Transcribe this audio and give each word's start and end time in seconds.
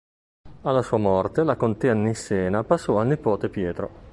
Alla 0.61 0.81
sua 0.81 0.97
morte 0.97 1.43
la 1.43 1.55
contea 1.55 1.93
nissena 1.93 2.63
passò 2.63 2.99
al 2.99 3.05
nipote 3.05 3.49
Pietro. 3.49 4.09